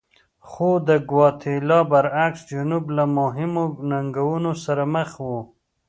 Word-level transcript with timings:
خو 0.49 0.69
د 0.87 0.89
ګواتیلا 1.09 1.79
برعکس 1.91 2.41
جنوب 2.51 2.85
له 2.97 3.03
مهمو 3.17 3.63
ننګونو 3.89 4.51
سره 4.65 4.83
مخ 4.93 5.11
و. 5.25 5.29